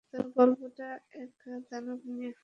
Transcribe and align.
তবে 0.09 0.27
গল্পটা 0.37 0.87
এক 1.15 1.33
দানবকে 1.69 2.09
নিয়ে। 2.15 2.31